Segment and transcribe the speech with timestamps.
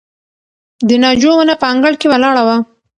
[0.87, 2.57] د ناجو ونه په انګړ کې ولاړه وه.